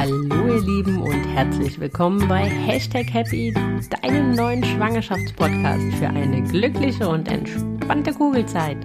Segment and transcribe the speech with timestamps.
[0.00, 3.52] Hallo ihr Lieben und herzlich willkommen bei Hashtag Happy,
[3.90, 8.78] deinem neuen Schwangerschaftspodcast für eine glückliche und entspannte Kugelzeit.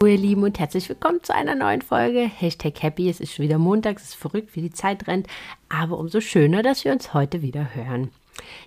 [0.00, 3.10] Hallo ihr Lieben und herzlich willkommen zu einer neuen Folge Hashtag Happy.
[3.10, 5.26] Es ist schon wieder Montag, es ist verrückt, wie die Zeit rennt,
[5.68, 8.12] aber umso schöner, dass wir uns heute wieder hören.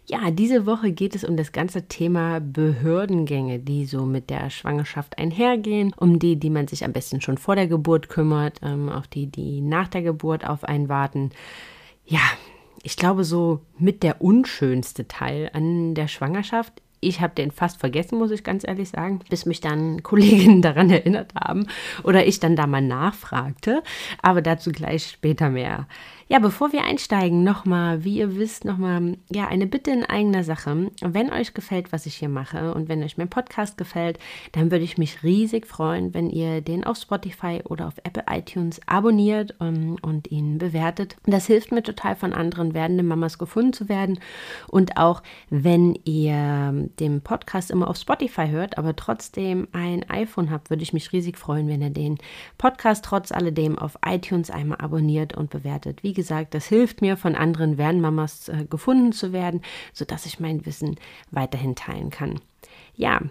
[0.05, 5.17] Ja, diese Woche geht es um das ganze Thema Behördengänge, die so mit der Schwangerschaft
[5.17, 9.07] einhergehen, um die, die man sich am besten schon vor der Geburt kümmert, ähm, auf
[9.07, 11.31] die, die nach der Geburt auf einen warten.
[12.05, 12.21] Ja,
[12.83, 18.17] ich glaube, so mit der unschönste Teil an der Schwangerschaft ich habe den fast vergessen,
[18.17, 21.67] muss ich ganz ehrlich sagen, bis mich dann Kolleginnen daran erinnert haben
[22.03, 23.83] oder ich dann da mal nachfragte.
[24.21, 25.87] Aber dazu gleich später mehr.
[26.31, 30.91] Ja, bevor wir einsteigen, nochmal, wie ihr wisst, nochmal, ja, eine Bitte in eigener Sache.
[31.01, 34.19] Wenn euch gefällt, was ich hier mache und wenn euch mein Podcast gefällt,
[34.51, 38.79] dann würde ich mich riesig freuen, wenn ihr den auf Spotify oder auf Apple iTunes
[38.85, 41.15] abonniert um, ähm, und ihn bewertet.
[41.25, 44.19] Das hilft mir total von anderen werdenden Mamas gefunden zu werden.
[44.67, 50.69] Und auch wenn ihr den Podcast immer auf Spotify hört, aber trotzdem ein iPhone habt,
[50.69, 52.17] würde ich mich riesig freuen, wenn ihr den
[52.57, 56.03] Podcast trotz alledem auf iTunes einmal abonniert und bewertet.
[56.03, 59.61] Wie gesagt, das hilft mir, von anderen Wernmamas äh, gefunden zu werden,
[59.93, 60.95] sodass ich mein Wissen
[61.31, 62.39] weiterhin teilen kann.
[62.95, 63.21] Ja,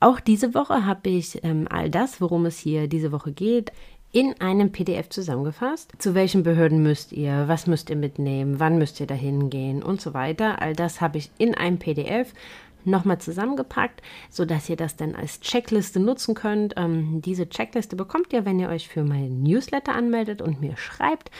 [0.00, 3.72] auch diese Woche habe ich ähm, all das, worum es hier diese Woche geht,
[4.14, 5.92] in einem PDF zusammengefasst.
[5.98, 10.00] Zu welchen Behörden müsst ihr, was müsst ihr mitnehmen, wann müsst ihr dahin gehen und
[10.00, 10.62] so weiter.
[10.62, 12.32] All das habe ich in einem PDF
[12.86, 16.74] nochmal zusammengepackt, sodass ihr das dann als Checkliste nutzen könnt.
[16.76, 21.30] Ähm, diese Checkliste bekommt ihr, wenn ihr euch für mein Newsletter anmeldet und mir schreibt.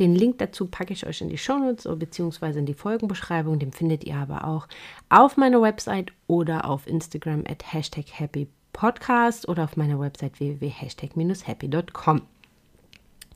[0.00, 2.58] Den Link dazu packe ich euch in die Shownotes bzw.
[2.58, 3.58] in die Folgenbeschreibung.
[3.58, 4.66] Den findet ihr aber auch
[5.08, 12.33] auf meiner Website oder auf Instagram at hashtag happypodcast oder auf meiner Website www.hashtag-happy.com.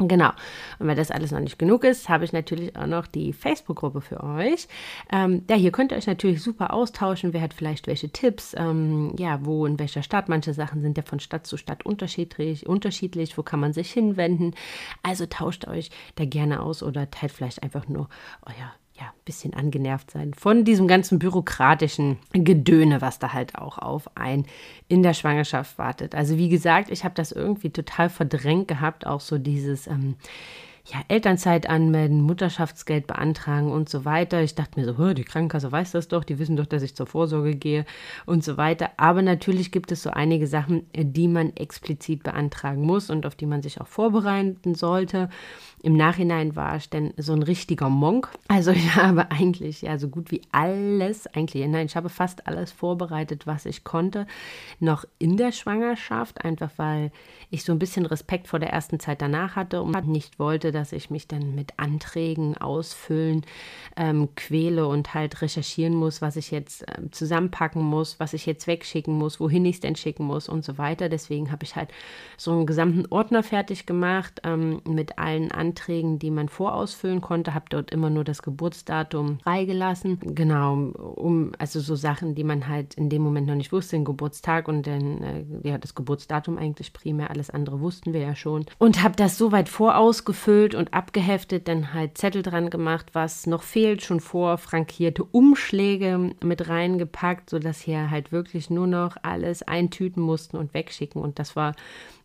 [0.00, 0.30] Genau.
[0.78, 4.00] Und wenn das alles noch nicht genug ist, habe ich natürlich auch noch die Facebook-Gruppe
[4.00, 4.68] für euch.
[5.12, 7.32] Ähm, ja, hier könnt ihr euch natürlich super austauschen.
[7.32, 8.54] Wer hat vielleicht welche Tipps?
[8.56, 10.28] Ähm, ja, wo in welcher Stadt?
[10.28, 12.66] Manche Sachen sind ja von Stadt zu Stadt unterschiedlich.
[12.68, 13.36] Unterschiedlich.
[13.36, 14.54] Wo kann man sich hinwenden?
[15.02, 18.08] Also tauscht euch da gerne aus oder teilt vielleicht einfach nur
[18.46, 23.78] euer ja, ein bisschen angenervt sein von diesem ganzen bürokratischen Gedöne, was da halt auch
[23.78, 24.46] auf ein
[24.88, 26.14] in der Schwangerschaft wartet.
[26.14, 30.16] Also wie gesagt, ich habe das irgendwie total verdrängt gehabt, auch so dieses, ähm,
[30.90, 34.42] ja, Elternzeit anmelden, Mutterschaftsgeld beantragen und so weiter.
[34.42, 37.06] Ich dachte mir so, die Krankenkasse weiß das doch, die wissen doch, dass ich zur
[37.06, 37.84] Vorsorge gehe
[38.24, 38.90] und so weiter.
[38.96, 43.46] Aber natürlich gibt es so einige Sachen, die man explizit beantragen muss und auf die
[43.46, 45.28] man sich auch vorbereiten sollte.
[45.82, 48.30] Im Nachhinein war ich dann so ein richtiger Monk.
[48.48, 52.72] Also ich habe eigentlich ja so gut wie alles, eigentlich, nein, ich habe fast alles
[52.72, 54.26] vorbereitet, was ich konnte,
[54.80, 57.12] noch in der Schwangerschaft, einfach weil
[57.50, 60.92] ich so ein bisschen Respekt vor der ersten Zeit danach hatte und nicht wollte, dass
[60.92, 63.44] ich mich dann mit Anträgen ausfüllen
[63.96, 68.68] ähm, quäle und halt recherchieren muss, was ich jetzt ähm, zusammenpacken muss, was ich jetzt
[68.68, 71.08] wegschicken muss, wohin ich es denn schicken muss und so weiter.
[71.08, 71.90] Deswegen habe ich halt
[72.36, 77.66] so einen gesamten Ordner fertig gemacht ähm, mit allen Anträgen, die man vorausfüllen konnte, habe
[77.70, 80.20] dort immer nur das Geburtsdatum freigelassen.
[80.20, 84.04] Genau, um also so Sachen, die man halt in dem Moment noch nicht wusste, den
[84.04, 88.64] Geburtstag und dann äh, ja das Geburtsdatum eigentlich primär, alles andere wussten wir ja schon
[88.78, 93.62] und habe das soweit vorausgefüllt ausgefüllt und abgeheftet, dann halt Zettel dran gemacht, was noch
[93.62, 100.22] fehlt, schon vor frankierte Umschläge mit reingepackt, sodass hier halt wirklich nur noch alles eintüten
[100.22, 101.22] mussten und wegschicken.
[101.22, 101.74] Und das war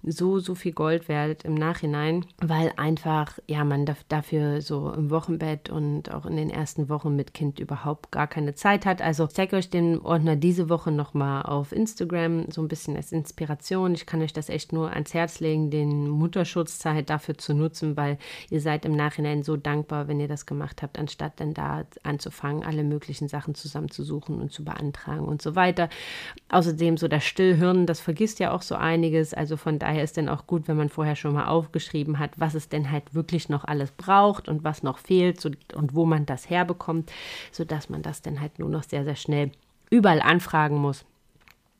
[0.05, 5.69] so, so viel Gold wert im Nachhinein, weil einfach, ja, man dafür so im Wochenbett
[5.69, 9.01] und auch in den ersten Wochen mit Kind überhaupt gar keine Zeit hat.
[9.01, 13.11] Also ich zeige euch den Ordner diese Woche nochmal auf Instagram, so ein bisschen als
[13.11, 13.93] Inspiration.
[13.93, 18.17] Ich kann euch das echt nur ans Herz legen, den Mutterschutzzeit dafür zu nutzen, weil
[18.49, 22.63] ihr seid im Nachhinein so dankbar, wenn ihr das gemacht habt, anstatt dann da anzufangen,
[22.63, 25.87] alle möglichen Sachen zusammenzusuchen und zu beantragen und so weiter.
[26.49, 29.33] Außerdem so das Stillhirn, das vergisst ja auch so einiges.
[29.33, 32.55] Also von daher ist dann auch gut, wenn man vorher schon mal aufgeschrieben hat, was
[32.55, 36.25] es denn halt wirklich noch alles braucht und was noch fehlt so, und wo man
[36.25, 37.11] das herbekommt,
[37.51, 39.51] sodass man das dann halt nur noch sehr, sehr schnell
[39.89, 41.05] überall anfragen muss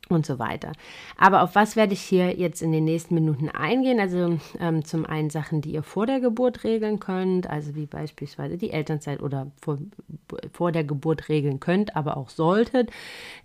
[0.09, 0.73] und so weiter.
[1.17, 3.99] Aber auf was werde ich hier jetzt in den nächsten Minuten eingehen?
[3.99, 8.57] Also ähm, zum einen Sachen, die ihr vor der Geburt regeln könnt, also wie beispielsweise
[8.57, 9.77] die Elternzeit oder vor,
[10.51, 12.91] vor der Geburt regeln könnt, aber auch solltet,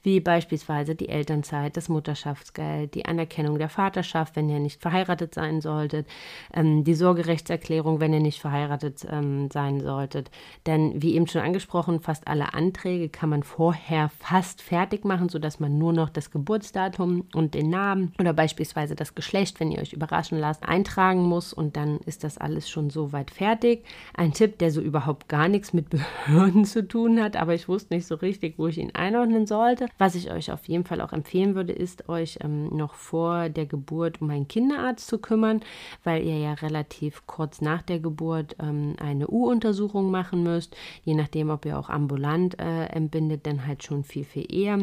[0.03, 5.61] wie beispielsweise die Elternzeit, das Mutterschaftsgeld, die Anerkennung der Vaterschaft, wenn ihr nicht verheiratet sein
[5.61, 6.09] solltet,
[6.53, 10.31] ähm, die Sorgerechtserklärung, wenn ihr nicht verheiratet ähm, sein solltet.
[10.67, 15.61] Denn wie eben schon angesprochen, fast alle Anträge kann man vorher fast fertig machen, sodass
[15.61, 19.83] man nur noch das Geburt Geburtsdatum und den Namen oder beispielsweise das Geschlecht, wenn ihr
[19.83, 23.85] euch überraschen lasst, eintragen muss und dann ist das alles schon soweit fertig.
[24.15, 25.91] Ein Tipp, der so überhaupt gar nichts mit
[26.25, 29.89] Behörden zu tun hat, aber ich wusste nicht so richtig, wo ich ihn einordnen sollte.
[29.99, 33.67] Was ich euch auf jeden Fall auch empfehlen würde, ist euch ähm, noch vor der
[33.67, 35.61] Geburt um einen Kinderarzt zu kümmern,
[36.03, 40.75] weil ihr ja relativ kurz nach der Geburt ähm, eine U-Untersuchung machen müsst,
[41.05, 44.79] je nachdem, ob ihr auch ambulant äh, entbindet, dann halt schon viel, viel eher.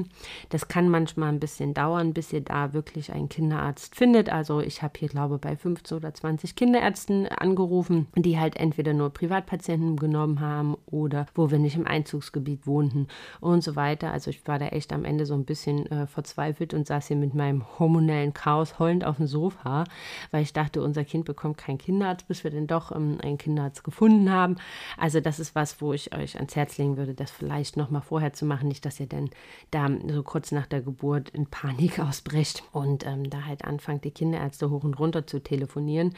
[0.49, 4.29] Das kann manchmal ein bisschen dauern, bis ihr da wirklich einen Kinderarzt findet.
[4.29, 8.93] Also ich habe hier, glaube ich, bei 15 oder 20 Kinderärzten angerufen, die halt entweder
[8.93, 13.07] nur Privatpatienten genommen haben oder wo wir nicht im Einzugsgebiet wohnten
[13.39, 14.11] und so weiter.
[14.11, 17.17] Also ich war da echt am Ende so ein bisschen äh, verzweifelt und saß hier
[17.17, 19.85] mit meinem hormonellen Chaos heulend auf dem Sofa,
[20.31, 23.83] weil ich dachte, unser Kind bekommt keinen Kinderarzt, bis wir dann doch ähm, einen Kinderarzt
[23.83, 24.57] gefunden haben.
[24.97, 28.01] Also das ist was, wo ich euch ans Herz legen würde, das vielleicht noch mal
[28.01, 29.29] vorher zu machen, nicht, dass ihr dann
[29.71, 34.69] da so kurz nach der Geburt Panik ausbricht und ähm, da halt anfangt, die Kinderärzte
[34.69, 36.15] hoch und runter zu telefonieren.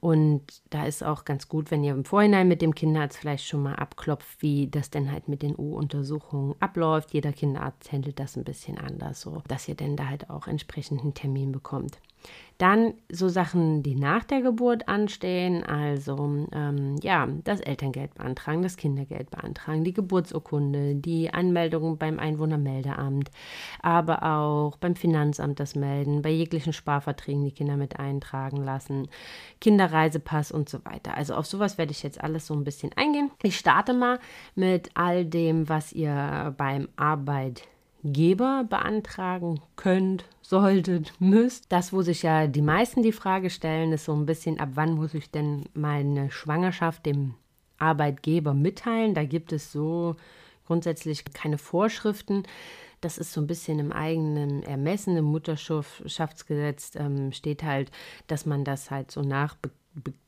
[0.00, 3.62] Und da ist auch ganz gut, wenn ihr im Vorhinein mit dem Kinderarzt vielleicht schon
[3.62, 7.12] mal abklopft, wie das denn halt mit den U-Untersuchungen abläuft.
[7.12, 11.02] Jeder Kinderarzt handelt das ein bisschen anders, so dass ihr denn da halt auch entsprechend
[11.02, 11.98] einen Termin bekommt.
[12.62, 18.76] Dann so Sachen, die nach der Geburt anstehen, also ähm, ja, das Elterngeld beantragen, das
[18.76, 23.32] Kindergeld beantragen, die Geburtsurkunde, die Anmeldung beim Einwohnermeldeamt,
[23.82, 29.08] aber auch beim Finanzamt das melden, bei jeglichen Sparverträgen die Kinder mit eintragen lassen,
[29.60, 31.16] Kinderreisepass und so weiter.
[31.16, 33.32] Also auf sowas werde ich jetzt alles so ein bisschen eingehen.
[33.42, 34.20] Ich starte mal
[34.54, 37.66] mit all dem, was ihr beim Arbeit
[38.04, 41.70] Geber beantragen könnt, solltet, müsst.
[41.70, 44.94] Das, wo sich ja die meisten die Frage stellen, ist so ein bisschen, ab wann
[44.94, 47.34] muss ich denn meine Schwangerschaft dem
[47.78, 49.14] Arbeitgeber mitteilen?
[49.14, 50.16] Da gibt es so
[50.66, 52.42] grundsätzlich keine Vorschriften.
[53.00, 55.16] Das ist so ein bisschen im eigenen Ermessen.
[55.16, 57.90] Im Mutterschaftsgesetz ähm, steht halt,
[58.26, 59.56] dass man das halt so nach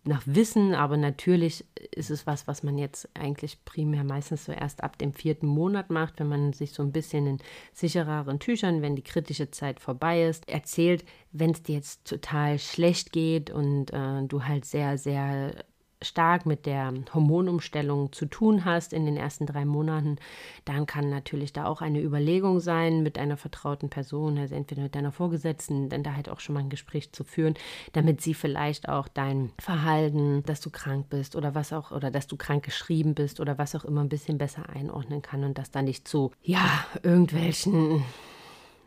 [0.04, 4.82] nach Wissen, aber natürlich ist es was, was man jetzt eigentlich primär meistens so erst
[4.82, 7.38] ab dem vierten Monat macht, wenn man sich so ein bisschen in
[7.72, 13.12] sichereren Tüchern, wenn die kritische Zeit vorbei ist, erzählt, wenn es dir jetzt total schlecht
[13.12, 15.64] geht und äh, du halt sehr, sehr
[16.04, 20.16] stark mit der Hormonumstellung zu tun hast in den ersten drei Monaten,
[20.64, 24.94] dann kann natürlich da auch eine Überlegung sein mit einer vertrauten Person, also entweder mit
[24.94, 27.54] deiner Vorgesetzten, dann da halt auch schon mal ein Gespräch zu führen,
[27.92, 32.26] damit sie vielleicht auch dein Verhalten, dass du krank bist oder was auch, oder dass
[32.26, 35.70] du krank geschrieben bist oder was auch immer ein bisschen besser einordnen kann und das
[35.70, 38.04] dann nicht zu, ja, irgendwelchen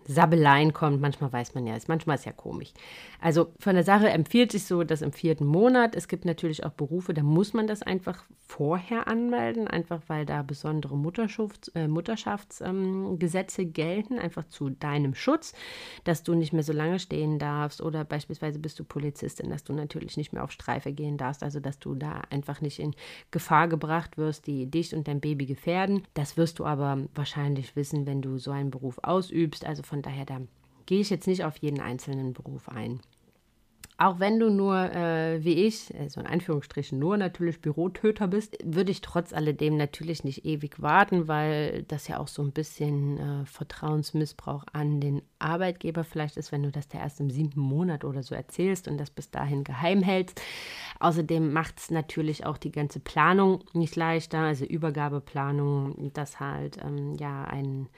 [0.08, 1.02] Sabeleien kommt.
[1.02, 2.74] Manchmal weiß man ja, ist manchmal ist ja komisch.
[3.20, 5.96] Also von der Sache empfiehlt sich so, dass im vierten Monat.
[5.96, 10.42] Es gibt natürlich auch Berufe, da muss man das einfach vorher anmelden, einfach weil da
[10.42, 10.96] besondere
[11.76, 15.54] äh, Mutterschaftsgesetze ähm, gelten, einfach zu deinem Schutz,
[16.06, 19.74] dass du nicht mehr so lange stehen darfst oder beispielsweise bist du Polizistin, dass du
[19.74, 22.96] natürlich nicht mehr auf Streife gehen darfst, also dass du da einfach nicht in
[23.32, 26.04] Gefahr gebracht wirst, die dich und dein Baby gefährden.
[26.14, 29.66] Das wirst du aber wahrscheinlich wissen, wenn du so einen Beruf ausübst.
[29.66, 30.42] Also von daher, da
[30.86, 33.00] gehe ich jetzt nicht auf jeden einzelnen Beruf ein.
[34.00, 38.56] Auch wenn du nur, äh, wie ich, äh, so in Anführungsstrichen nur natürlich Bürotöter bist,
[38.64, 43.18] würde ich trotz alledem natürlich nicht ewig warten, weil das ja auch so ein bisschen
[43.18, 48.06] äh, Vertrauensmissbrauch an den Arbeitgeber vielleicht ist, wenn du das der erst im siebten Monat
[48.06, 50.40] oder so erzählst und das bis dahin geheim hältst.
[51.00, 57.16] Außerdem macht es natürlich auch die ganze Planung nicht leichter, also Übergabeplanung, dass halt ähm,
[57.16, 57.90] ja ein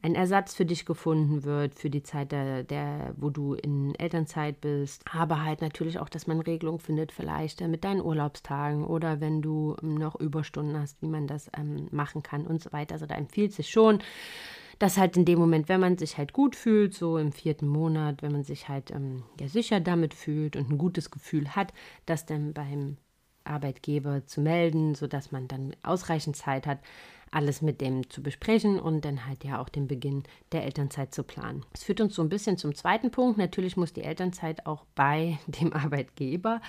[0.00, 4.60] ein Ersatz für dich gefunden wird, für die Zeit, der, der, wo du in Elternzeit
[4.60, 5.04] bist.
[5.12, 9.42] Aber halt natürlich auch, dass man Regelungen findet, vielleicht äh, mit deinen Urlaubstagen oder wenn
[9.42, 12.94] du ähm, noch Überstunden hast, wie man das ähm, machen kann und so weiter.
[12.94, 14.00] Also da empfiehlt sich schon,
[14.78, 18.22] dass halt in dem Moment, wenn man sich halt gut fühlt, so im vierten Monat,
[18.22, 21.72] wenn man sich halt ähm, ja, sicher damit fühlt und ein gutes Gefühl hat,
[22.06, 22.98] dass dann beim
[23.42, 26.78] Arbeitgeber zu melden, sodass man dann ausreichend Zeit hat,
[27.30, 31.22] alles mit dem zu besprechen und dann halt ja auch den Beginn der Elternzeit zu
[31.22, 31.64] planen.
[31.72, 33.38] Das führt uns so ein bisschen zum zweiten Punkt.
[33.38, 36.60] Natürlich muss die Elternzeit auch bei dem Arbeitgeber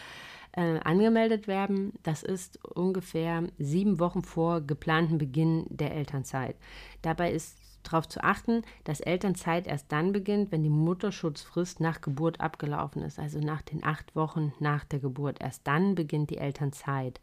[0.54, 1.94] äh, angemeldet werden.
[2.04, 6.56] Das ist ungefähr sieben Wochen vor geplanten Beginn der Elternzeit.
[7.02, 12.42] Dabei ist darauf zu achten, dass Elternzeit erst dann beginnt, wenn die Mutterschutzfrist nach Geburt
[12.42, 15.42] abgelaufen ist, also nach den acht Wochen nach der Geburt.
[15.42, 17.20] Erst dann beginnt die Elternzeit.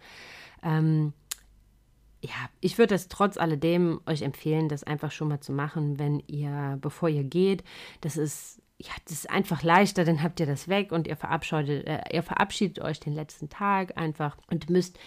[0.62, 1.12] Ähm,
[2.26, 6.20] ja, ich würde es trotz alledem euch empfehlen, das einfach schon mal zu machen, wenn
[6.26, 7.62] ihr, bevor ihr geht.
[8.00, 11.86] Das ist ja, das ist einfach leichter, dann habt ihr das weg und ihr verabschiedet,
[11.86, 14.98] äh, ihr verabschiedet euch den letzten Tag einfach und müsst,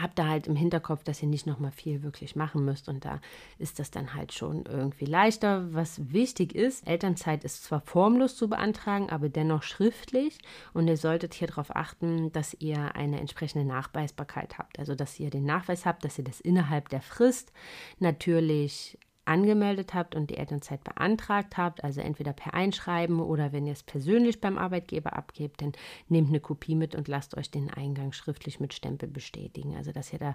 [0.00, 3.20] habt da halt im Hinterkopf, dass ihr nicht nochmal viel wirklich machen müsst und da
[3.58, 5.74] ist das dann halt schon irgendwie leichter.
[5.74, 10.38] Was wichtig ist, Elternzeit ist zwar formlos zu beantragen, aber dennoch schriftlich
[10.72, 15.30] und ihr solltet hier darauf achten, dass ihr eine entsprechende Nachweisbarkeit habt, also dass ihr
[15.30, 17.52] den Nachweis habt, dass ihr das innerhalb der Frist
[17.98, 23.72] natürlich angemeldet habt und die Elternzeit beantragt habt, also entweder per Einschreiben oder wenn ihr
[23.72, 25.72] es persönlich beim Arbeitgeber abgebt, dann
[26.08, 29.76] nehmt eine Kopie mit und lasst euch den Eingang schriftlich mit Stempel bestätigen.
[29.76, 30.34] Also dass ihr da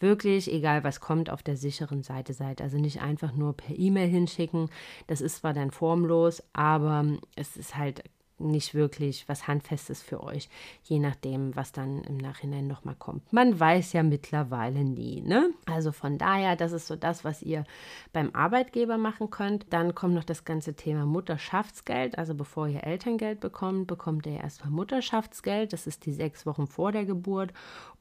[0.00, 2.60] wirklich, egal was kommt, auf der sicheren Seite seid.
[2.60, 4.68] Also nicht einfach nur per E-Mail hinschicken.
[5.06, 7.04] Das ist zwar dann formlos, aber
[7.36, 8.02] es ist halt
[8.38, 10.48] nicht wirklich was Handfestes für euch,
[10.82, 13.32] je nachdem, was dann im Nachhinein nochmal kommt.
[13.32, 15.50] Man weiß ja mittlerweile nie, ne?
[15.66, 17.64] Also von daher, das ist so das, was ihr
[18.12, 19.66] beim Arbeitgeber machen könnt.
[19.72, 22.18] Dann kommt noch das ganze Thema Mutterschaftsgeld.
[22.18, 25.72] Also bevor ihr Elterngeld bekommt, bekommt ihr erstmal Mutterschaftsgeld.
[25.72, 27.52] Das ist die sechs Wochen vor der Geburt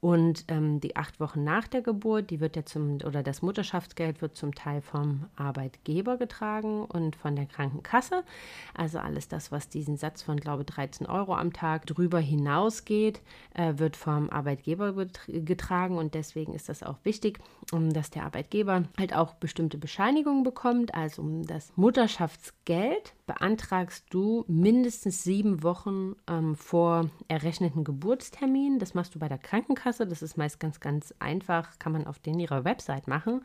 [0.02, 2.32] und ähm, die acht Wochen nach der Geburt.
[2.32, 7.36] Die wird ja zum, oder das Mutterschaftsgeld wird zum Teil vom Arbeitgeber getragen und von
[7.36, 8.24] der Krankenkasse.
[8.74, 13.22] Also alles das, was diesen Satz von glaube 13 Euro am Tag drüber hinausgeht,
[13.54, 14.94] äh, wird vom Arbeitgeber
[15.28, 17.40] getragen und deswegen ist das auch wichtig,
[17.72, 20.96] um, dass der Arbeitgeber halt auch bestimmte Bescheinigungen bekommt.
[20.96, 28.80] Also um das Mutterschaftsgeld beantragst du mindestens sieben Wochen ähm, vor errechneten Geburtstermin.
[28.80, 30.08] Das machst du bei der Krankenkasse.
[30.08, 33.44] Das ist meist ganz, ganz einfach, kann man auf den ihrer Website machen.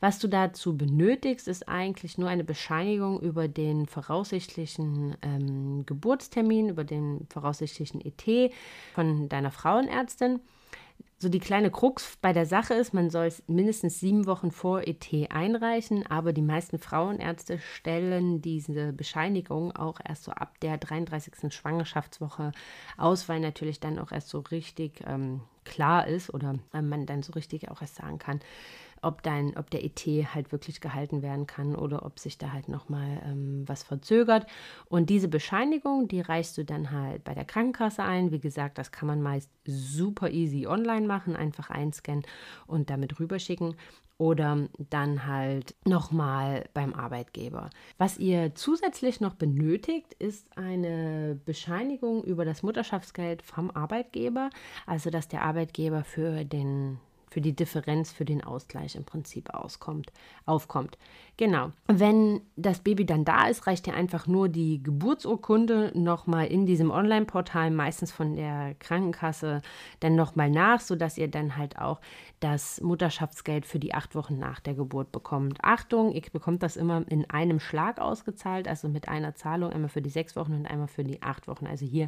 [0.00, 6.68] Was du dazu benötigst, ist eigentlich nur eine Bescheinigung über den voraussichtlichen ähm, Geburtstermin Geburtstermin,
[6.68, 8.52] über den voraussichtlichen ET
[8.94, 10.40] von deiner Frauenärztin.
[11.22, 14.80] So die kleine Krux bei der Sache ist, man soll es mindestens sieben Wochen vor
[14.80, 21.54] ET einreichen, aber die meisten Frauenärzte stellen diese Bescheinigung auch erst so ab der 33.
[21.54, 22.50] Schwangerschaftswoche
[22.96, 27.34] aus, weil natürlich dann auch erst so richtig ähm, klar ist oder man dann so
[27.34, 28.40] richtig auch erst sagen kann,
[29.02, 30.00] ob dein, ob der ET
[30.34, 34.46] halt wirklich gehalten werden kann oder ob sich da halt nochmal ähm, was verzögert.
[34.88, 38.30] Und diese Bescheinigung, die reichst du dann halt bei der Krankenkasse ein.
[38.30, 42.24] Wie gesagt, das kann man meist super easy online machen, einfach einscannen
[42.66, 43.76] und damit rüberschicken
[44.18, 47.70] oder dann halt nochmal beim Arbeitgeber.
[47.98, 54.50] Was ihr zusätzlich noch benötigt, ist eine Bescheinigung über das Mutterschaftsgeld vom Arbeitgeber,
[54.86, 57.00] also dass der Arbeitgeber für den
[57.32, 60.12] für die Differenz, für den Ausgleich im Prinzip auskommt,
[60.44, 60.98] aufkommt.
[61.38, 61.72] Genau.
[61.86, 66.90] Wenn das Baby dann da ist, reicht ja einfach nur die Geburtsurkunde nochmal in diesem
[66.90, 69.62] Online-Portal, meistens von der Krankenkasse,
[70.00, 72.00] dann nochmal nach, sodass ihr dann halt auch
[72.40, 75.58] das Mutterschaftsgeld für die acht Wochen nach der Geburt bekommt.
[75.62, 80.02] Achtung, ihr bekommt das immer in einem Schlag ausgezahlt, also mit einer Zahlung, einmal für
[80.02, 81.66] die sechs Wochen und einmal für die acht Wochen.
[81.66, 82.06] Also hier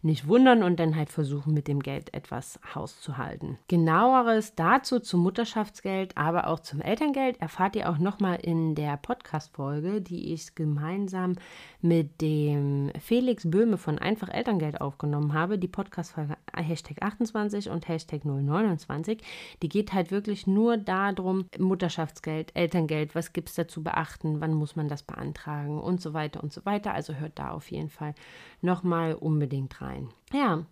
[0.00, 3.58] nicht wundern und dann halt versuchen, mit dem Geld etwas Haus zu halten.
[3.68, 10.00] Genaueres dazu zum Mutterschaftsgeld, aber auch zum Elterngeld erfahrt ihr auch nochmal in der Podcast-Folge,
[10.00, 11.34] die ich gemeinsam
[11.80, 15.58] mit dem Felix Böhme von Einfach Elterngeld aufgenommen habe.
[15.58, 19.20] Die Podcast-Folge Hashtag 28 und Hashtag 029.
[19.62, 24.54] Die geht halt wirklich nur darum, Mutterschaftsgeld, Elterngeld, was gibt es da zu beachten, wann
[24.54, 26.94] muss man das beantragen und so weiter und so weiter.
[26.94, 28.14] Also hört da auf jeden Fall
[28.60, 30.08] nochmal unbedingt rein.
[30.32, 30.64] Ja,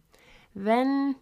[0.54, 1.16] wenn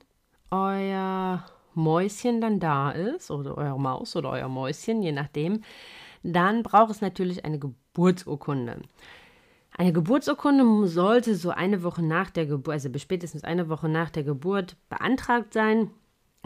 [0.50, 1.44] euer
[1.78, 5.62] Mäuschen dann da ist, oder euer Maus oder euer Mäuschen, je nachdem,
[6.22, 8.82] dann braucht es natürlich eine Geburtsurkunde.
[9.76, 14.24] Eine Geburtsurkunde sollte so eine Woche nach der Geburt, also spätestens eine Woche nach der
[14.24, 15.90] Geburt beantragt sein.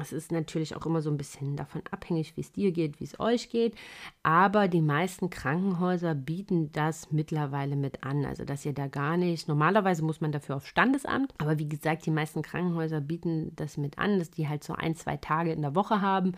[0.02, 3.04] Es ist natürlich auch immer so ein bisschen davon abhängig, wie es dir geht, wie
[3.04, 3.75] es euch geht.
[4.23, 8.25] Aber die meisten Krankenhäuser bieten das mittlerweile mit an.
[8.25, 11.32] Also, dass ihr da gar nicht, normalerweise muss man dafür auf Standesamt.
[11.38, 14.97] Aber wie gesagt, die meisten Krankenhäuser bieten das mit an, dass die halt so ein,
[14.97, 16.32] zwei Tage in der Woche haben,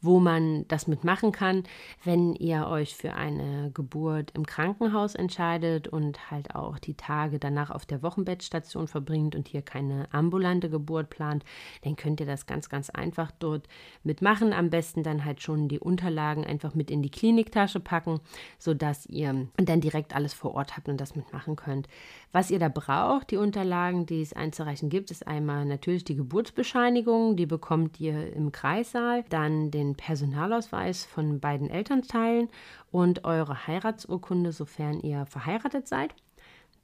[0.00, 1.62] wo man das mitmachen kann.
[2.04, 7.70] Wenn ihr euch für eine Geburt im Krankenhaus entscheidet und halt auch die Tage danach
[7.70, 11.44] auf der Wochenbettstation verbringt und hier keine ambulante Geburt plant,
[11.82, 13.68] dann könnt ihr das ganz, ganz einfach dort
[14.02, 14.52] mitmachen.
[14.52, 18.20] Am besten dann halt schon die Unterlagen einfach mit in die Kliniktasche packen,
[18.58, 21.88] sodass ihr dann direkt alles vor Ort habt und das mitmachen könnt.
[22.32, 27.36] Was ihr da braucht, die Unterlagen, die es einzureichen gibt, ist einmal natürlich die Geburtsbescheinigung,
[27.36, 32.48] die bekommt ihr im Kreissaal, dann den Personalausweis von beiden Elternteilen
[32.90, 36.14] und eure Heiratsurkunde, sofern ihr verheiratet seid.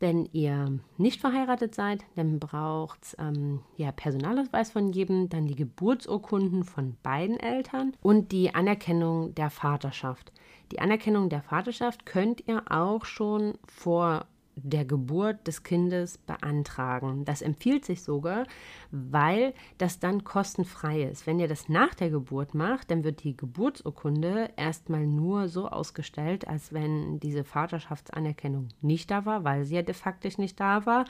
[0.02, 5.54] Wenn ihr nicht verheiratet seid, dann braucht es ähm, ja, Personalausweis von jedem, dann die
[5.54, 10.32] Geburtsurkunden von beiden Eltern und die Anerkennung der Vaterschaft.
[10.72, 17.24] Die Anerkennung der Vaterschaft könnt ihr auch schon vor der Geburt des Kindes beantragen.
[17.24, 18.46] Das empfiehlt sich sogar,
[18.90, 21.26] weil das dann kostenfrei ist.
[21.26, 26.46] Wenn ihr das nach der Geburt macht, dann wird die Geburtsurkunde erstmal nur so ausgestellt,
[26.46, 31.04] als wenn diese Vaterschaftsanerkennung nicht da war, weil sie ja de facto nicht da war.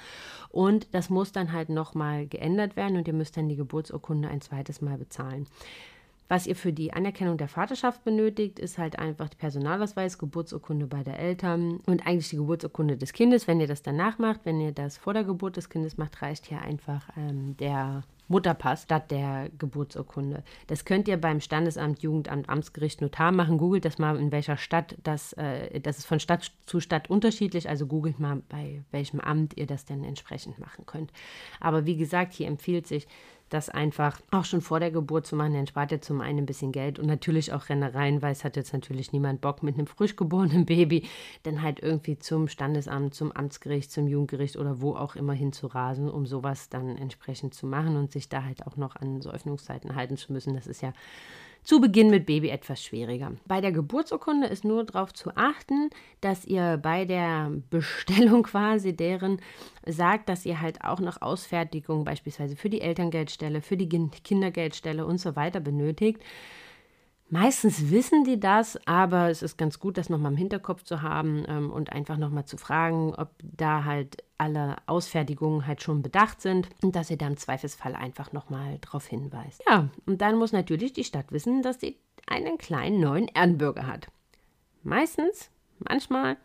[0.49, 4.41] Und das muss dann halt nochmal geändert werden und ihr müsst dann die Geburtsurkunde ein
[4.41, 5.47] zweites Mal bezahlen.
[6.33, 11.03] Was ihr für die Anerkennung der Vaterschaft benötigt, ist halt einfach der Personalausweis, Geburtsurkunde bei
[11.03, 13.47] der Eltern und eigentlich die Geburtsurkunde des Kindes.
[13.47, 16.47] Wenn ihr das danach macht, wenn ihr das vor der Geburt des Kindes macht, reicht
[16.47, 20.43] hier einfach ähm, der Mutterpass statt der Geburtsurkunde.
[20.69, 23.59] Das könnt ihr beim Standesamt, Jugendamt, Amtsgericht, Notar machen.
[23.59, 27.69] Googelt das mal, in welcher Stadt das, äh, das ist von Stadt zu Stadt unterschiedlich.
[27.69, 31.13] Also googelt mal, bei welchem Amt ihr das denn entsprechend machen könnt.
[31.61, 33.07] Aber wie gesagt, hier empfiehlt sich,
[33.53, 36.47] das einfach auch schon vor der Geburt zu machen, dann spart ihr zum einen ein
[36.47, 39.87] bisschen Geld und natürlich auch Rennereien, weil es hat jetzt natürlich niemand Bock mit einem
[39.87, 41.09] frisch geborenen Baby
[41.43, 45.67] dann halt irgendwie zum Standesamt, zum Amtsgericht, zum Jugendgericht oder wo auch immer hin zu
[45.67, 49.31] rasen, um sowas dann entsprechend zu machen und sich da halt auch noch an so
[49.31, 50.55] Öffnungszeiten halten zu müssen.
[50.55, 50.93] Das ist ja
[51.63, 53.33] zu Beginn mit Baby etwas schwieriger.
[53.47, 55.91] Bei der Geburtsurkunde ist nur darauf zu achten,
[56.21, 59.41] dass ihr bei der Bestellung quasi deren
[59.87, 65.19] sagt, dass ihr halt auch noch Ausfertigung beispielsweise für die Elterngeldstelle, für die Kindergeldstelle und
[65.19, 66.21] so weiter benötigt.
[67.33, 71.47] Meistens wissen die das, aber es ist ganz gut, das nochmal im Hinterkopf zu haben
[71.49, 76.69] ähm, und einfach nochmal zu fragen, ob da halt alle Ausfertigungen halt schon bedacht sind
[76.83, 79.63] und dass ihr da im Zweifelsfall einfach nochmal darauf hinweist.
[79.67, 81.97] Ja, und dann muss natürlich die Stadt wissen, dass sie
[82.27, 84.09] einen kleinen neuen Ehrenbürger hat.
[84.83, 86.37] Meistens, manchmal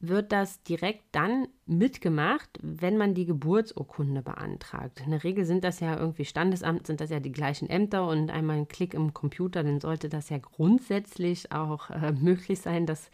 [0.00, 5.02] wird das direkt dann mitgemacht, wenn man die Geburtsurkunde beantragt.
[5.04, 8.30] In der Regel sind das ja irgendwie Standesamt, sind das ja die gleichen Ämter und
[8.30, 13.10] einmal ein Klick im Computer, dann sollte das ja grundsätzlich auch äh, möglich sein, dass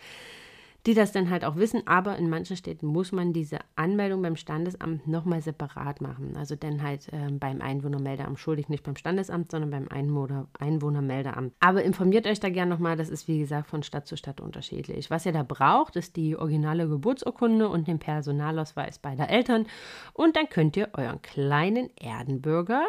[0.87, 1.87] die das dann halt auch wissen.
[1.87, 6.37] Aber in manchen Städten muss man diese Anmeldung beim Standesamt nochmal separat machen.
[6.37, 11.55] Also dann halt äh, beim Einwohnermeldeamt schuldig, nicht beim Standesamt, sondern beim Einwohner Einwohnermeldeamt.
[11.61, 15.11] Aber informiert euch da gerne nochmal, das ist wie gesagt von Stadt zu Stadt unterschiedlich.
[15.11, 19.67] Was ihr da braucht, ist die originale Geburtsurkunde und den Personalausweis beider Eltern.
[20.15, 22.87] Und dann könnt ihr euren kleinen Erdenbürger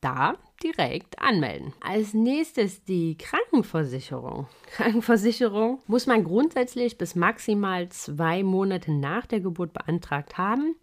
[0.00, 1.72] da direkt anmelden.
[1.80, 4.46] Als nächstes die Krankenversicherung.
[4.72, 10.76] Krankenversicherung muss man grundsätzlich bis maximal zwei Monate nach der Geburt beantragt haben.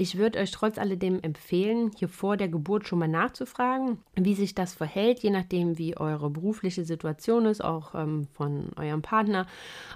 [0.00, 4.54] Ich würde euch trotz alledem empfehlen, hier vor der Geburt schon mal nachzufragen, wie sich
[4.54, 9.46] das verhält, je nachdem, wie eure berufliche Situation ist, auch ähm, von eurem Partner,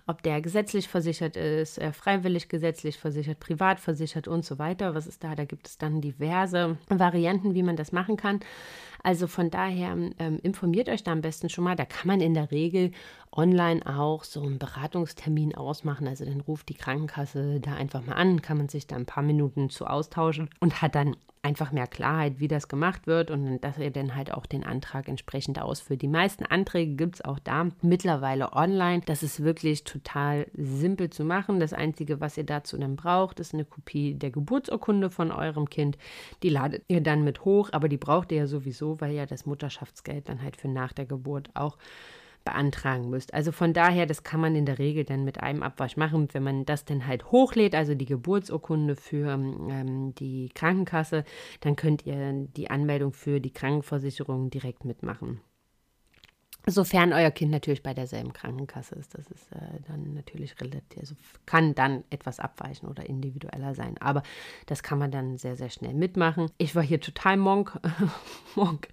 [0.07, 4.95] ob der gesetzlich versichert ist, äh, freiwillig gesetzlich versichert, privat versichert und so weiter.
[4.95, 5.35] Was ist da?
[5.35, 8.41] Da gibt es dann diverse Varianten, wie man das machen kann.
[9.05, 11.77] Also von daher ähm, informiert euch da am besten schon mal.
[11.77, 12.91] Da kann man in der Regel
[13.31, 16.09] online auch so einen Beratungstermin ausmachen.
[16.09, 19.23] Also dann ruft die Krankenkasse da einfach mal an, kann man sich da ein paar
[19.23, 23.77] Minuten zu austauschen und hat dann einfach mehr Klarheit, wie das gemacht wird und dass
[23.79, 26.01] ihr dann halt auch den Antrag entsprechend ausführt.
[26.01, 29.03] Die meisten Anträge gibt es auch da mittlerweile online.
[29.05, 31.61] Das ist wirklich total simpel zu machen.
[31.61, 35.99] Das Einzige, was ihr dazu dann braucht, ist eine Kopie der Geburtsurkunde von eurem Kind.
[36.43, 39.45] Die ladet ihr dann mit hoch, aber die braucht ihr ja sowieso, weil ja das
[39.45, 41.77] Mutterschaftsgeld dann halt für nach der Geburt auch
[42.45, 43.35] beantragen müsst.
[43.35, 46.29] Also von daher, das kann man in der Regel dann mit einem Abwasch machen.
[46.33, 51.25] Wenn man das dann halt hochlädt, also die Geburtsurkunde für ähm, die Krankenkasse,
[51.61, 55.41] dann könnt ihr die Anmeldung für die Krankenversicherung direkt mitmachen.
[56.67, 61.15] Sofern euer Kind natürlich bei derselben Krankenkasse ist, das ist äh, dann natürlich relativ, also
[61.45, 63.97] kann dann etwas abweichen oder individueller sein.
[64.01, 64.23] Aber
[64.65, 66.51] das kann man dann sehr, sehr schnell mitmachen.
[66.57, 67.79] Ich war hier total monk.
[68.55, 68.89] monk.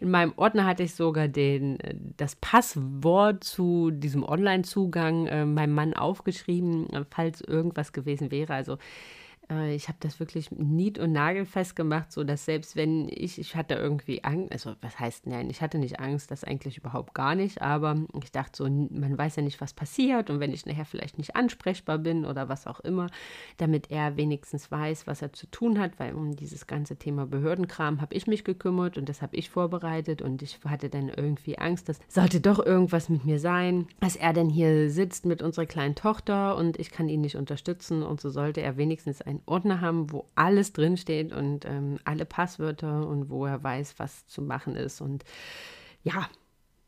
[0.00, 5.74] In meinem Ordner hatte ich sogar den, äh, das Passwort zu diesem Online-Zugang äh, meinem
[5.74, 8.54] Mann aufgeschrieben, falls irgendwas gewesen wäre.
[8.54, 8.78] Also
[9.50, 13.56] äh, ich habe das wirklich nied- und nagelfest gemacht, so dass selbst wenn ich, ich
[13.56, 17.34] hatte irgendwie Angst, also was heißt, nein, ich hatte nicht Angst, das eigentlich überhaupt gar
[17.34, 20.84] nicht, aber ich dachte so, man weiß ja nicht, was passiert und wenn ich nachher
[20.84, 23.08] vielleicht nicht ansprechbar bin oder was auch immer,
[23.56, 28.00] damit er wenigstens weiß, was er zu tun hat, weil um dieses ganze Thema Behördenkram
[28.00, 31.88] habe ich mich gekümmert und das habe ich vorbereitet und ich hatte dann irgendwie Angst,
[31.88, 35.94] dass sollte doch irgendwas mit mir sein, dass er dann hier sitzt mit unserer kleinen
[35.94, 39.80] Tochter und ich kann ihn nicht unterstützen und so sollte er wenigstens ein einen Ordner
[39.80, 44.76] haben, wo alles drinsteht und ähm, alle Passwörter und wo er weiß, was zu machen
[44.76, 45.00] ist.
[45.00, 45.24] Und
[46.02, 46.28] ja,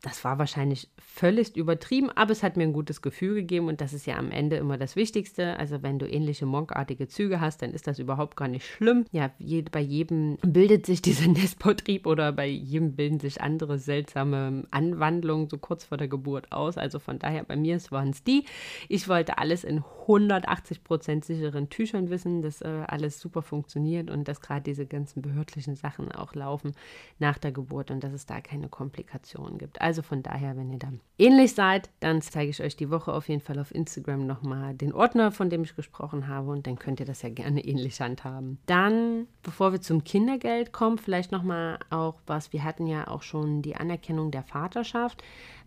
[0.03, 3.93] das war wahrscheinlich völlig übertrieben, aber es hat mir ein gutes Gefühl gegeben und das
[3.93, 5.59] ist ja am Ende immer das Wichtigste.
[5.59, 9.05] Also wenn du ähnliche monkartige Züge hast, dann ist das überhaupt gar nicht schlimm.
[9.13, 14.65] Ja, je, bei jedem bildet sich dieser Nestbautrieb oder bei jedem bilden sich andere seltsame
[14.71, 16.79] Anwandlungen so kurz vor der Geburt aus.
[16.79, 18.45] Also von daher, bei mir waren es die.
[18.89, 24.27] Ich wollte alles in 180 Prozent sicheren Tüchern wissen, dass äh, alles super funktioniert und
[24.29, 26.73] dass gerade diese ganzen behördlichen Sachen auch laufen
[27.19, 29.81] nach der Geburt und dass es da keine Komplikationen gibt.
[29.81, 33.29] Also von daher, wenn ihr da ähnlich seid, dann zeige ich euch die Woche auf
[33.29, 37.01] jeden Fall auf Instagram nochmal den Ordner, von dem ich gesprochen habe und dann könnt
[37.01, 38.59] ihr das ja gerne ähnlich handhaben.
[38.67, 43.63] Dann, bevor wir zum Kindergeld kommen, vielleicht nochmal auch was, wir hatten ja auch schon
[43.63, 45.23] die Anerkennung der Vaterschaft,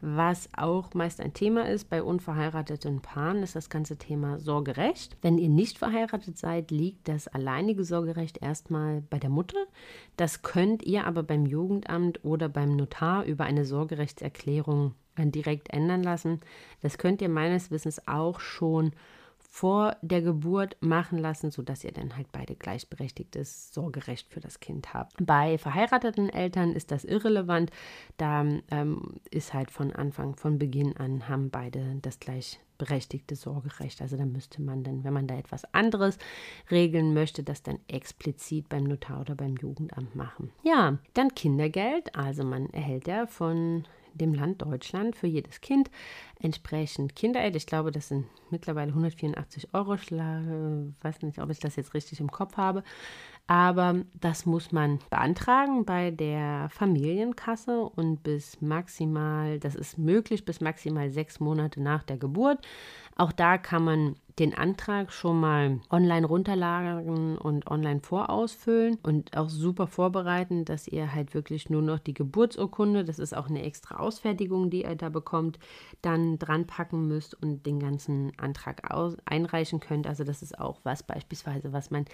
[0.06, 5.16] was auch meist ein Thema ist bei unverheirateten Paaren, ist das ganze Thema Sorgerecht.
[5.22, 9.60] Wenn ihr nicht verheiratet seid, liegt das alleinige Sorgerecht erstmal bei der Mutter.
[10.18, 13.64] Das könnt ihr aber beim Jugendamt oder beim Notar über eine
[14.14, 16.42] Sorgerechtserklärung direkt ändern lassen.
[16.82, 18.92] Das könnt ihr meines Wissens auch schon
[19.38, 24.96] vor der Geburt machen lassen, sodass ihr dann halt beide gleichberechtigtes Sorgerecht für das Kind
[24.96, 25.14] habt.
[25.24, 27.70] Bei verheirateten Eltern ist das irrelevant.
[28.18, 34.02] Da ähm, ist halt von Anfang, von Beginn an, haben beide das gleichberechtigte Sorgerecht.
[34.02, 36.18] Also da müsste man dann, wenn man da etwas anderes
[36.72, 40.52] regeln möchte, das dann explizit beim Notar oder beim Jugendamt machen.
[40.64, 42.16] Ja, dann Kindergeld.
[42.16, 45.90] Also man erhält ja von dem Land Deutschland für jedes Kind
[46.40, 47.56] entsprechend Kindergeld.
[47.56, 49.94] Ich glaube, das sind mittlerweile 184 Euro.
[49.96, 52.84] Ich weiß nicht, ob ich das jetzt richtig im Kopf habe.
[53.48, 60.62] Aber das muss man beantragen bei der Familienkasse und bis maximal, das ist möglich, bis
[60.62, 62.66] maximal sechs Monate nach der Geburt.
[63.16, 69.50] Auch da kann man den Antrag schon mal online runterladen und online vorausfüllen und auch
[69.50, 73.98] super vorbereiten, dass ihr halt wirklich nur noch die Geburtsurkunde, das ist auch eine extra
[73.98, 75.60] Ausfertigung, die ihr da bekommt,
[76.02, 80.08] dann dran packen müsst und den ganzen Antrag aus, einreichen könnt.
[80.08, 82.06] Also das ist auch was beispielsweise, was man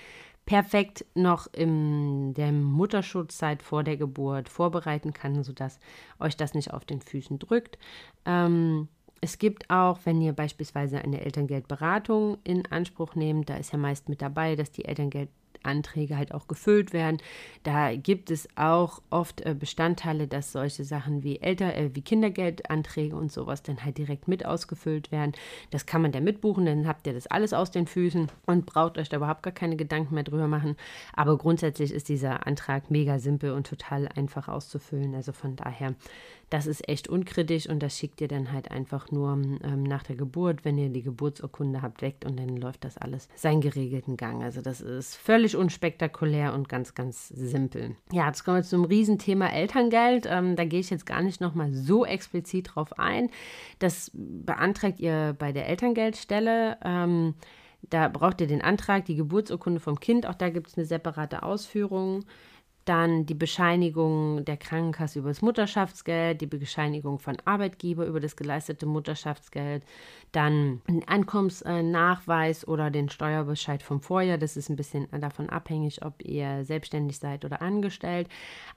[0.45, 5.79] perfekt noch in der Mutterschutzzeit vor der Geburt vorbereiten kann, sodass
[6.19, 7.77] euch das nicht auf den Füßen drückt.
[8.25, 8.89] Ähm,
[9.21, 14.09] es gibt auch, wenn ihr beispielsweise eine Elterngeldberatung in Anspruch nehmt, da ist ja meist
[14.09, 15.29] mit dabei, dass die Elterngeld
[15.63, 17.17] Anträge halt auch gefüllt werden.
[17.63, 23.15] Da gibt es auch oft äh, Bestandteile, dass solche Sachen wie Elter, äh, wie Kindergeldanträge
[23.15, 25.33] und sowas dann halt direkt mit ausgefüllt werden.
[25.71, 28.97] Das kann man da mitbuchen, dann habt ihr das alles aus den Füßen und braucht
[28.97, 30.75] euch da überhaupt gar keine Gedanken mehr drüber machen.
[31.13, 35.15] Aber grundsätzlich ist dieser Antrag mega simpel und total einfach auszufüllen.
[35.15, 35.93] Also von daher,
[36.49, 40.15] das ist echt unkritisch und das schickt ihr dann halt einfach nur ähm, nach der
[40.15, 44.43] Geburt, wenn ihr die Geburtsurkunde habt, weg und dann läuft das alles seinen geregelten Gang.
[44.43, 47.95] Also das ist völlig unspektakulär und ganz, ganz simpel.
[48.11, 50.25] Ja, jetzt kommen wir zum Riesenthema Elterngeld.
[50.27, 53.29] Ähm, da gehe ich jetzt gar nicht nochmal so explizit drauf ein.
[53.77, 56.77] Das beantragt ihr bei der Elterngeldstelle.
[56.83, 57.35] Ähm,
[57.89, 60.25] da braucht ihr den Antrag, die Geburtsurkunde vom Kind.
[60.25, 62.25] Auch da gibt es eine separate Ausführung
[62.85, 68.85] dann die Bescheinigung der Krankenkasse über das Mutterschaftsgeld, die Bescheinigung von Arbeitgeber über das geleistete
[68.85, 69.83] Mutterschaftsgeld,
[70.31, 74.37] dann ein Ankommensnachweis oder den Steuerbescheid vom Vorjahr.
[74.37, 78.27] Das ist ein bisschen davon abhängig, ob ihr selbstständig seid oder angestellt.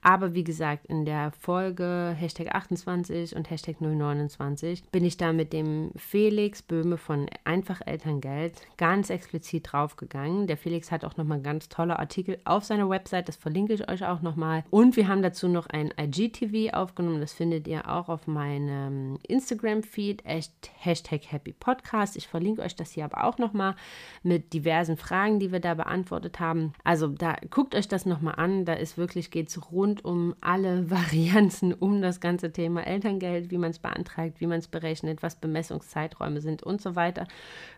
[0.03, 5.53] Aber wie gesagt, in der Folge Hashtag 28 und Hashtag 029 bin ich da mit
[5.53, 10.47] dem Felix Böhme von Einfach Elterngeld ganz explizit draufgegangen.
[10.47, 13.92] Der Felix hat auch nochmal ganz tolle Artikel auf seiner Website, das verlinke ich euch
[13.93, 14.65] euch auch nochmal.
[14.71, 17.21] Und wir haben dazu noch ein IGTV aufgenommen.
[17.21, 22.17] Das findet ihr auch auf meinem Instagram-Feed, Hashtag Happy Podcast.
[22.17, 23.77] Ich verlinke euch das hier aber auch nochmal
[24.23, 26.73] mit diversen Fragen, die wir da beantwortet haben.
[26.85, 28.65] Also da guckt euch das nochmal an.
[28.65, 33.59] Da ist wirklich, geht es rund um alle Varianten um das ganze Thema Elterngeld, wie
[33.59, 37.27] man es beantragt, wie man es berechnet, was Bemessungszeiträume sind und so weiter.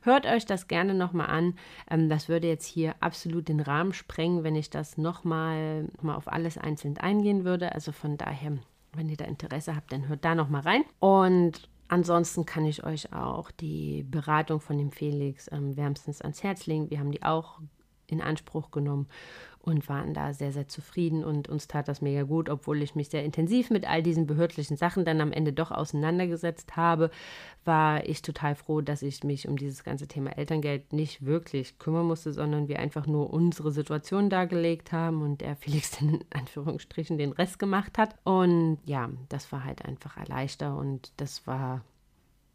[0.03, 1.55] Hört euch das gerne nochmal an.
[1.91, 6.31] Ähm, das würde jetzt hier absolut den Rahmen sprengen, wenn ich das nochmal mal auf
[6.31, 7.73] alles einzeln eingehen würde.
[7.73, 8.59] Also von daher,
[8.93, 10.85] wenn ihr da Interesse habt, dann hört da noch mal rein.
[11.01, 16.67] Und Ansonsten kann ich euch auch die Beratung von dem Felix ähm, wärmstens ans Herz
[16.67, 16.91] legen.
[16.91, 17.61] Wir haben die auch
[18.07, 19.07] in Anspruch genommen
[19.65, 23.09] und waren da sehr, sehr zufrieden und uns tat das mega gut, obwohl ich mich
[23.09, 27.11] sehr intensiv mit all diesen behördlichen Sachen dann am Ende doch auseinandergesetzt habe,
[27.65, 32.07] war ich total froh, dass ich mich um dieses ganze Thema Elterngeld nicht wirklich kümmern
[32.07, 37.17] musste, sondern wir einfach nur unsere Situation dargelegt haben und der Felix dann in Anführungsstrichen
[37.17, 38.17] den Rest gemacht hat.
[38.25, 41.83] Und ja, das war halt einfach erleichter und das war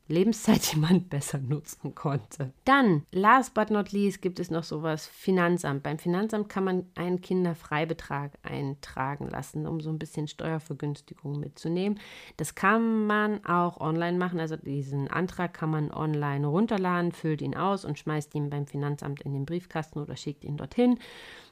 [0.10, 2.52] Lebenszeit, die man besser nutzen konnte.
[2.66, 5.84] Dann, last but not least, gibt es noch sowas Finanzamt.
[5.84, 12.00] Beim Finanzamt kann man einen Kinderfreibetrag eintragen lassen, um so ein bisschen Steuervergünstigung mitzunehmen.
[12.38, 14.40] Das kann man auch online machen.
[14.40, 19.22] Also diesen Antrag kann man online runterladen, füllt ihn aus und schmeißt ihn beim Finanzamt
[19.22, 21.00] in den Briefkasten oder schickt ihn dorthin.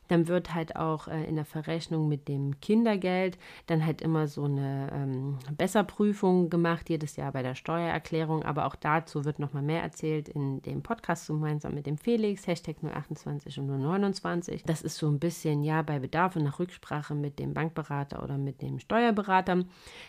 [0.07, 4.45] Dann wird halt auch äh, in der Verrechnung mit dem Kindergeld dann halt immer so
[4.45, 8.43] eine ähm, Besserprüfung gemacht, jedes Jahr bei der Steuererklärung.
[8.43, 12.77] Aber auch dazu wird nochmal mehr erzählt in dem Podcast gemeinsam mit dem Felix, Hashtag
[12.83, 14.63] 028 und 029.
[14.63, 18.37] Das ist so ein bisschen, ja, bei Bedarf und nach Rücksprache mit dem Bankberater oder
[18.37, 19.63] mit dem Steuerberater.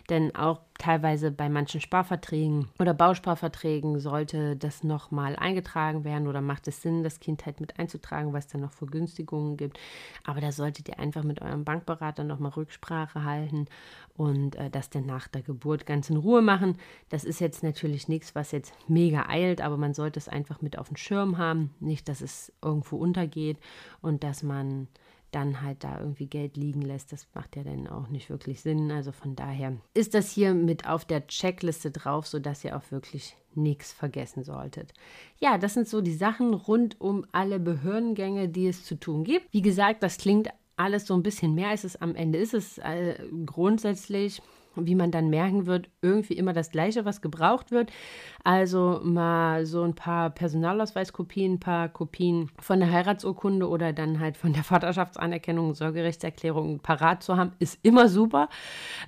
[0.09, 6.67] Denn auch teilweise bei manchen Sparverträgen oder Bausparverträgen sollte das nochmal eingetragen werden oder macht
[6.67, 9.79] es Sinn, das Kind halt mit einzutragen, was dann noch Vergünstigungen gibt.
[10.23, 13.67] Aber da solltet ihr einfach mit eurem Bankberater nochmal Rücksprache halten
[14.15, 16.77] und äh, das dann nach der Geburt ganz in Ruhe machen.
[17.09, 20.77] Das ist jetzt natürlich nichts, was jetzt mega eilt, aber man sollte es einfach mit
[20.77, 21.73] auf dem Schirm haben.
[21.79, 23.57] Nicht, dass es irgendwo untergeht
[24.01, 24.87] und dass man
[25.31, 27.11] dann halt da irgendwie Geld liegen lässt.
[27.11, 28.91] Das macht ja dann auch nicht wirklich Sinn.
[28.91, 33.35] Also von daher ist das hier mit auf der Checkliste drauf, sodass ihr auch wirklich
[33.55, 34.93] nichts vergessen solltet.
[35.39, 39.51] Ja, das sind so die Sachen rund um alle Behördengänge, die es zu tun gibt.
[39.51, 42.53] Wie gesagt, das klingt alles so ein bisschen mehr, als es am Ende ist.
[42.53, 43.15] Es äh,
[43.45, 44.41] grundsätzlich
[44.75, 47.91] wie man dann merken wird, irgendwie immer das Gleiche, was gebraucht wird.
[48.43, 54.37] Also mal so ein paar Personalausweiskopien, ein paar Kopien von der Heiratsurkunde oder dann halt
[54.37, 58.49] von der Vaterschaftsanerkennung, Sorgerechtserklärung parat zu haben, ist immer super.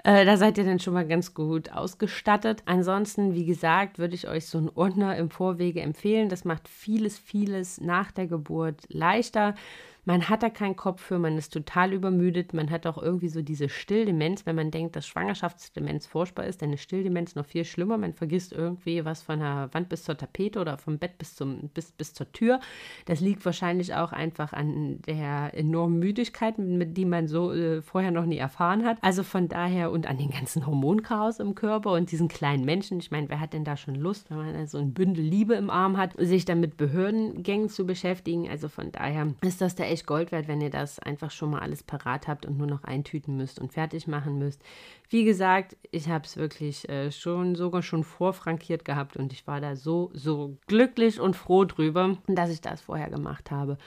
[0.04, 2.64] Äh, da seid ihr dann schon mal ganz gut ausgestattet.
[2.66, 6.30] Ansonsten, wie gesagt, würde ich euch so einen Ordner im Vorwege empfehlen.
[6.30, 9.56] Das macht vieles, vieles nach der Geburt leichter.
[10.04, 13.44] Man hat da keinen Kopf für, man ist total übermüdet, man hat auch irgendwie so
[13.44, 18.00] diese Stilldemenz, wenn man denkt, dass Schwangerschaftsdemenz furchtbar ist, dann ist Stilldemenz noch viel schlimmer.
[18.00, 21.70] Man vergisst irgendwie was von der Wand bis zur Tapete oder vom Bett bis, zum,
[21.74, 22.60] bis, bis zur Tür.
[23.06, 28.12] Das liegt wahrscheinlich auch einfach an der enormen Müdigkeit, mit die man so äh, vorher
[28.12, 28.98] noch nie erfahren hat.
[29.02, 33.00] Also von daher und an den ganzen Hormonchaos im Körper und diesen kleinen Menschen.
[33.00, 35.70] Ich meine, wer hat denn da schon Lust, wenn man so ein Bündel Liebe im
[35.70, 38.50] Arm hat, sich dann mit Behördengängen zu beschäftigen?
[38.50, 41.60] Also von daher ist das der echt Gold wert, wenn ihr das einfach schon mal
[41.60, 44.64] alles parat habt und nur noch eintüten müsst und fertig machen müsst.
[45.10, 49.62] Wie gesagt, ich habe es wirklich äh, schon sogar schon vorfrankiert gehabt und ich war
[49.62, 53.78] da so, so glücklich und froh drüber, dass ich das vorher gemacht habe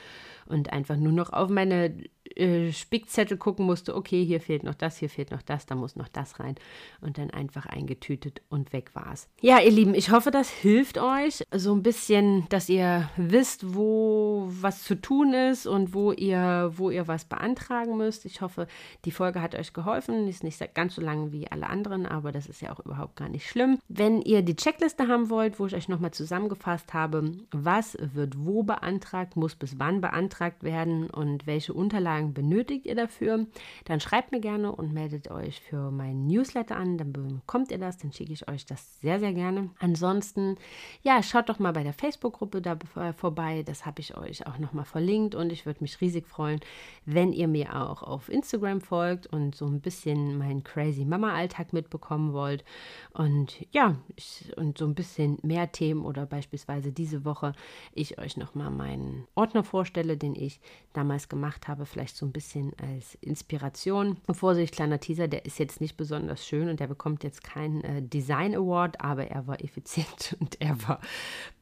[0.46, 1.94] und einfach nur noch auf meine
[2.37, 5.94] äh, Spickzettel gucken musste, okay, hier fehlt noch das, hier fehlt noch das, da muss
[5.94, 6.54] noch das rein
[7.00, 9.28] und dann einfach eingetütet und weg war's.
[9.40, 14.48] Ja, ihr Lieben, ich hoffe, das hilft euch so ein bisschen, dass ihr wisst, wo
[14.48, 18.24] was zu tun ist und wo ihr, wo ihr was beantragen müsst.
[18.24, 18.66] Ich hoffe,
[19.04, 20.26] die Folge hat euch geholfen.
[20.26, 23.28] Ist nicht ganz so lang wie alle anderen, aber das ist ja auch überhaupt gar
[23.28, 23.78] nicht schlimm.
[23.88, 28.62] Wenn ihr die Checkliste haben wollt, wo ich euch nochmal zusammengefasst habe, was wird wo
[28.62, 33.46] beantragt, muss bis wann beantragt werden und welche Unterlagen Unterlagen benötigt ihr dafür,
[33.85, 36.98] dann schreibt mir gerne und meldet euch für meinen Newsletter an.
[36.98, 39.70] Dann bekommt ihr das, dann schicke ich euch das sehr, sehr gerne.
[39.79, 40.57] Ansonsten,
[41.03, 42.79] ja, schaut doch mal bei der Facebook-Gruppe da
[43.16, 43.62] vorbei.
[43.64, 46.61] Das habe ich euch auch nochmal verlinkt und ich würde mich riesig freuen,
[47.05, 52.33] wenn ihr mir auch auf Instagram folgt und so ein bisschen meinen crazy Mama-Alltag mitbekommen
[52.33, 52.64] wollt.
[53.12, 57.53] Und ja, ich, und so ein bisschen mehr Themen oder beispielsweise diese Woche
[57.92, 60.61] ich euch nochmal meinen Ordner vorstelle, den ich
[60.92, 61.87] damals gemacht habe.
[61.87, 64.18] Vielleicht vielleicht so ein bisschen als Inspiration.
[64.30, 68.02] Vorsicht, kleiner Teaser, der ist jetzt nicht besonders schön und der bekommt jetzt keinen äh,
[68.02, 71.00] Design Award, aber er war effizient und er war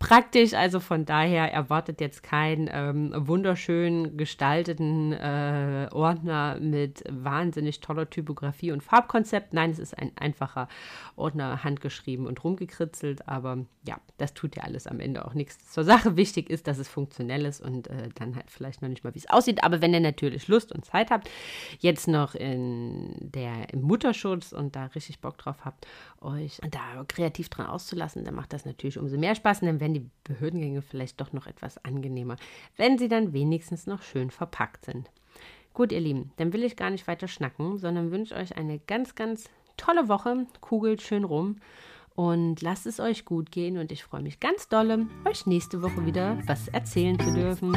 [0.00, 0.54] praktisch.
[0.54, 8.72] Also von daher erwartet jetzt keinen ähm, wunderschön gestalteten äh, Ordner mit wahnsinnig toller Typografie
[8.72, 9.54] und Farbkonzept.
[9.54, 10.66] Nein, es ist ein einfacher
[11.14, 15.84] Ordner, handgeschrieben und rumgekritzelt, aber ja, das tut ja alles am Ende auch nichts zur
[15.84, 16.16] Sache.
[16.16, 19.18] Wichtig ist, dass es funktionell ist und äh, dann halt vielleicht noch nicht mal, wie
[19.18, 19.62] es aussieht.
[19.62, 21.30] Aber wenn ihr natürlich natürlich Lust und Zeit habt,
[21.78, 25.86] jetzt noch in der, im Mutterschutz und da richtig Bock drauf habt,
[26.20, 29.94] euch da kreativ dran auszulassen, dann macht das natürlich umso mehr Spaß und dann werden
[29.94, 32.36] die Behördengänge vielleicht doch noch etwas angenehmer,
[32.76, 35.10] wenn sie dann wenigstens noch schön verpackt sind.
[35.74, 39.14] Gut, ihr Lieben, dann will ich gar nicht weiter schnacken, sondern wünsche euch eine ganz,
[39.14, 40.46] ganz tolle Woche.
[40.60, 41.56] Kugelt schön rum
[42.14, 46.04] und lasst es euch gut gehen und ich freue mich ganz dolle, euch nächste Woche
[46.04, 47.72] wieder was erzählen zu dürfen.